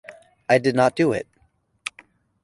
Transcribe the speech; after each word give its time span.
I 0.49 0.57
did 0.57 0.73
not 0.75 0.95
do 0.95 1.11
it. 1.13 1.27